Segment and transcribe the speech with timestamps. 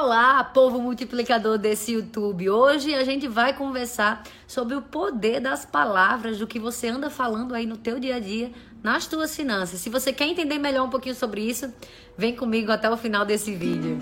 [0.00, 2.48] Olá, povo multiplicador desse YouTube.
[2.48, 7.52] Hoje a gente vai conversar sobre o poder das palavras, do que você anda falando
[7.52, 9.80] aí no teu dia a dia, nas tuas finanças.
[9.80, 11.74] Se você quer entender melhor um pouquinho sobre isso,
[12.16, 13.98] vem comigo até o final desse vídeo.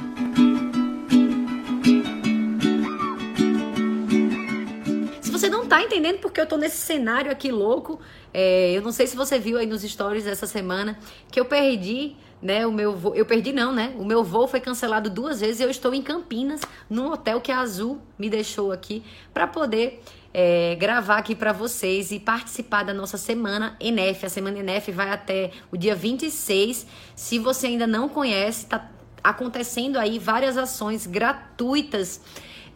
[5.67, 8.01] Não tá entendendo porque eu tô nesse cenário aqui louco,
[8.32, 10.96] é, eu não sei se você viu aí nos stories essa semana
[11.31, 12.67] que eu perdi né?
[12.67, 13.94] O meu voo, eu perdi não, né?
[13.99, 17.50] O meu voo foi cancelado duas vezes e eu estou em Campinas, num hotel que
[17.50, 20.02] a Azul me deixou aqui para poder
[20.34, 24.27] é, gravar aqui para vocês e participar da nossa semana ENEF.
[24.27, 26.86] A semana ENEF vai até o dia 26.
[27.16, 28.91] Se você ainda não conhece, tá
[29.24, 32.20] acontecendo aí várias ações gratuitas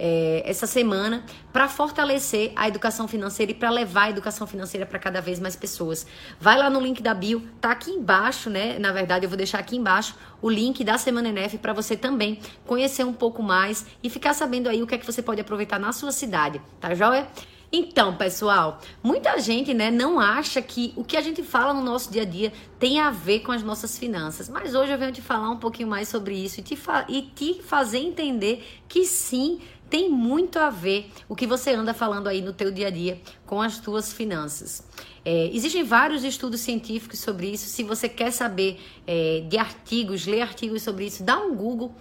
[0.03, 1.23] é, essa semana
[1.53, 5.55] para fortalecer a educação financeira e para levar a educação financeira para cada vez mais
[5.55, 6.07] pessoas.
[6.41, 8.79] Vai lá no link da bio, tá aqui embaixo, né?
[8.79, 12.41] Na verdade, eu vou deixar aqui embaixo o link da Semana NF para você também
[12.67, 15.79] conhecer um pouco mais e ficar sabendo aí o que é que você pode aproveitar
[15.79, 17.29] na sua cidade, tá joia?
[17.73, 22.11] Então, pessoal, muita gente né, não acha que o que a gente fala no nosso
[22.11, 24.49] dia a dia tem a ver com as nossas finanças.
[24.49, 26.77] Mas hoje eu venho te falar um pouquinho mais sobre isso e te,
[27.09, 29.61] e te fazer entender que sim,
[29.91, 33.21] tem muito a ver o que você anda falando aí no teu dia a dia
[33.45, 34.87] com as tuas finanças.
[35.25, 37.67] É, existem vários estudos científicos sobre isso.
[37.67, 41.95] Se você quer saber é, de artigos, ler artigos sobre isso, dá um Google.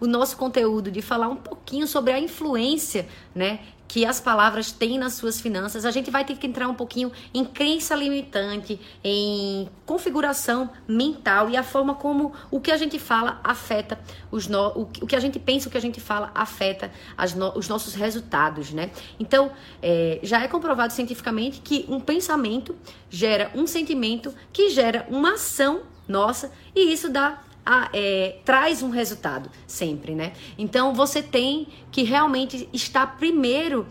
[0.00, 3.60] O nosso conteúdo de falar um pouquinho sobre a influência, né,
[3.94, 7.12] que as palavras têm nas suas finanças, a gente vai ter que entrar um pouquinho
[7.32, 13.40] em crença limitante, em configuração mental e a forma como o que a gente fala
[13.44, 13.96] afeta
[14.32, 16.90] os no, o, que a gente pensa, o que a gente fala afeta
[17.36, 18.90] no, os nossos resultados, né?
[19.20, 22.74] Então, é, já é comprovado cientificamente que um pensamento
[23.08, 28.90] gera um sentimento que gera uma ação nossa e isso dá a, é, traz um
[28.90, 30.32] resultado sempre, né?
[30.58, 33.86] Então você tem que realmente estar primeiro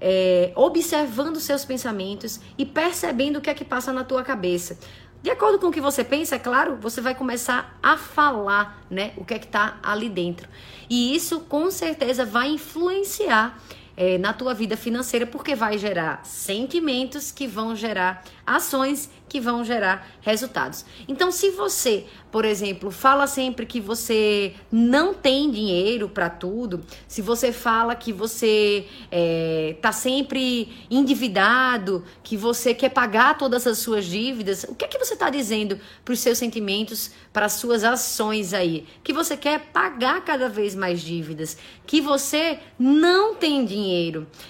[0.00, 4.78] é, observando seus pensamentos e percebendo o que é que passa na tua cabeça.
[5.22, 9.12] De acordo com o que você pensa, é claro, você vai começar a falar, né?
[9.16, 10.48] O que é que tá ali dentro.
[10.88, 13.58] E isso com certeza vai influenciar
[13.96, 19.64] é, na tua vida financeira, porque vai gerar sentimentos que vão gerar ações que vão
[19.64, 20.84] gerar resultados.
[21.08, 27.20] Então, se você, por exemplo, fala sempre que você não tem dinheiro para tudo, se
[27.20, 34.64] você fala que você é, sempre endividado, que você quer pagar todas as suas dívidas,
[34.68, 38.54] o que é que você está dizendo para os seus sentimentos, para as suas ações
[38.54, 38.86] aí?
[39.02, 41.56] Que você quer pagar cada vez mais dívidas,
[41.86, 43.85] que você não tem dinheiro.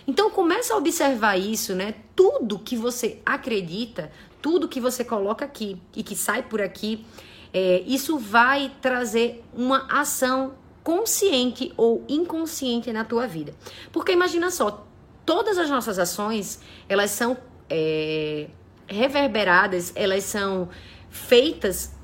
[0.07, 1.95] Então, começa a observar isso, né?
[2.17, 4.11] tudo que você acredita,
[4.41, 7.05] tudo que você coloca aqui e que sai por aqui,
[7.53, 13.55] é, isso vai trazer uma ação consciente ou inconsciente na tua vida.
[13.93, 14.87] Porque imagina só,
[15.27, 17.37] todas as nossas ações, elas são
[17.69, 18.49] é,
[18.89, 20.69] reverberadas, elas são
[21.11, 21.95] feitas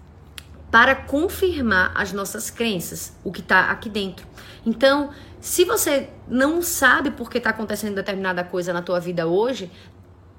[0.71, 4.27] para confirmar as nossas crenças, o que está aqui dentro.
[4.65, 5.11] Então,
[5.43, 9.69] se você não sabe por que está acontecendo determinada coisa na tua vida hoje,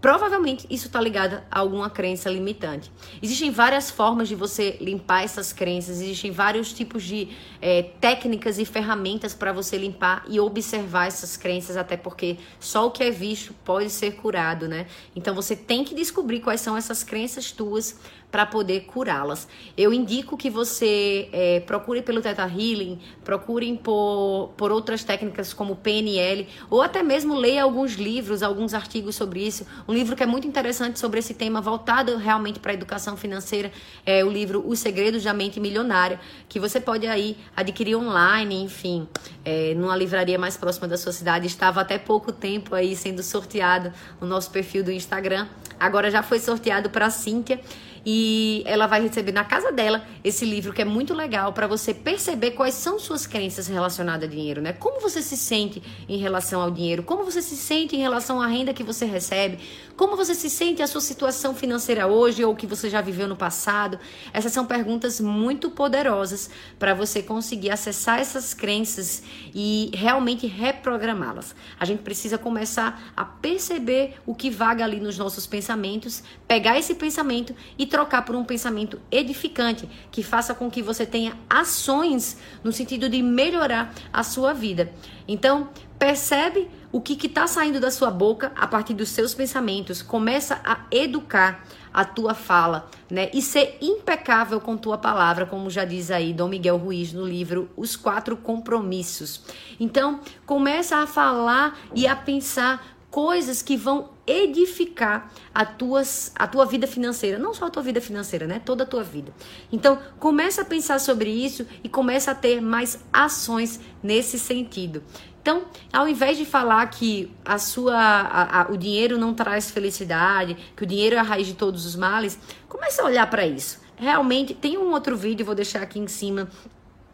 [0.03, 2.91] Provavelmente isso está ligado a alguma crença limitante.
[3.21, 7.29] Existem várias formas de você limpar essas crenças, existem vários tipos de
[7.61, 12.91] é, técnicas e ferramentas para você limpar e observar essas crenças, até porque só o
[12.91, 14.87] que é visto pode ser curado, né?
[15.15, 17.97] Então você tem que descobrir quais são essas crenças tuas
[18.33, 19.47] para poder curá-las.
[19.77, 25.75] Eu indico que você é, procure pelo Theta Healing, procurem por, por outras técnicas como
[25.75, 29.67] PNL, ou até mesmo leia alguns livros, alguns artigos sobre isso.
[29.93, 33.71] Livro que é muito interessante sobre esse tema, voltado realmente para a educação financeira,
[34.05, 39.07] é o livro Os Segredos da Mente Milionária, que você pode aí adquirir online, enfim,
[39.45, 41.47] é, numa livraria mais próxima da sua cidade.
[41.47, 45.47] Estava até pouco tempo aí sendo sorteado no nosso perfil do Instagram.
[45.79, 47.59] Agora já foi sorteado para a Cíntia
[48.05, 51.93] e ela vai receber na casa dela esse livro que é muito legal para você
[51.93, 54.73] perceber quais são suas crenças relacionadas a dinheiro, né?
[54.73, 57.03] Como você se sente em relação ao dinheiro?
[57.03, 59.59] Como você se sente em relação à renda que você recebe?
[59.95, 63.35] Como você se sente a sua situação financeira hoje ou que você já viveu no
[63.35, 63.99] passado?
[64.33, 69.23] Essas são perguntas muito poderosas para você conseguir acessar essas crenças
[69.53, 71.55] e realmente reprogramá-las.
[71.79, 76.95] A gente precisa começar a perceber o que vaga ali nos nossos pensamentos, pegar esse
[76.95, 82.71] pensamento e trocar por um pensamento edificante que faça com que você tenha ações no
[82.71, 84.91] sentido de melhorar a sua vida.
[85.27, 85.69] Então,
[85.99, 90.85] percebe o que está saindo da sua boca a partir dos seus pensamentos, começa a
[90.89, 91.63] educar
[91.93, 93.29] a tua fala, né?
[93.31, 97.69] E ser impecável com tua palavra, como já diz aí Dom Miguel Ruiz no livro
[97.77, 99.41] Os Quatro Compromissos.
[99.79, 106.65] Então, começa a falar e a pensar coisas que vão edificar a, tuas, a tua
[106.65, 108.57] vida financeira, não só a tua vida financeira, né?
[108.57, 109.31] Toda a tua vida.
[109.71, 115.03] Então, começa a pensar sobre isso e começa a ter mais ações nesse sentido.
[115.39, 120.57] Então, ao invés de falar que a sua, a, a, o dinheiro não traz felicidade,
[120.75, 123.79] que o dinheiro é a raiz de todos os males, comece a olhar para isso.
[123.95, 126.49] Realmente, tem um outro vídeo, vou deixar aqui em cima,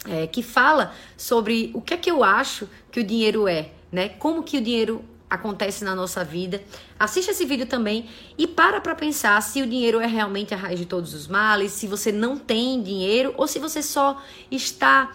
[0.08, 4.08] é, que fala sobre o que é que eu acho que o dinheiro é, né?
[4.08, 6.62] Como que o dinheiro acontece na nossa vida.
[6.98, 10.80] Assista esse vídeo também e para para pensar se o dinheiro é realmente a raiz
[10.80, 15.12] de todos os males, se você não tem dinheiro ou se você só está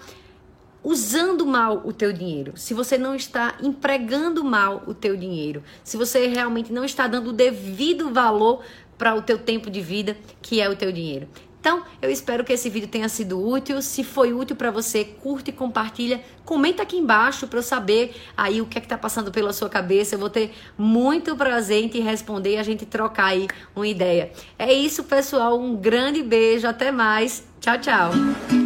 [0.83, 5.97] usando mal o teu dinheiro, se você não está empregando mal o teu dinheiro, se
[5.97, 8.63] você realmente não está dando o devido valor
[8.99, 11.27] para o teu tempo de vida, que é o teu dinheiro.
[11.65, 13.81] Então, eu espero que esse vídeo tenha sido útil.
[13.81, 16.21] Se foi útil para você, curte e compartilha.
[16.45, 19.71] Comenta aqui embaixo para eu saber aí o que é que tá passando pela sua
[19.71, 20.15] cabeça.
[20.15, 24.31] Eu vou ter muito prazer em te responder e a gente trocar aí uma ideia.
[24.59, 25.59] É isso, pessoal.
[25.59, 26.69] Um grande beijo.
[26.69, 27.43] Até mais.
[27.63, 28.64] Tchau, tchau.